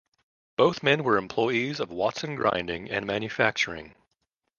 [0.55, 3.93] Both men were employees of Watson Grinding and Manufacturing.